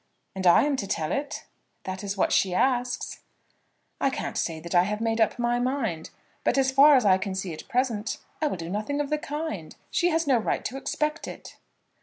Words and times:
"And 0.35 0.47
I 0.47 0.63
am 0.63 0.77
to 0.77 0.87
tell 0.87 1.11
it?" 1.11 1.45
"That 1.83 2.03
is 2.03 2.17
what 2.17 2.31
she 2.31 2.55
asks." 2.55 3.19
"I 3.99 4.09
can't 4.09 4.35
say 4.35 4.59
that 4.59 4.73
I 4.73 4.81
have 4.81 4.99
made 4.99 5.21
up 5.21 5.37
my 5.37 5.59
mind; 5.59 6.09
but, 6.43 6.57
as 6.57 6.71
far 6.71 6.95
as 6.95 7.05
I 7.05 7.19
can 7.19 7.35
see 7.35 7.53
at 7.53 7.67
present, 7.67 8.17
I 8.41 8.47
will 8.47 8.57
do 8.57 8.67
nothing 8.67 8.99
of 8.99 9.11
the 9.11 9.19
kind. 9.19 9.75
She 9.91 10.09
has 10.09 10.25
no 10.25 10.37
right 10.39 10.65
to 10.65 10.75
expect 10.77 11.27
it." 11.27 11.57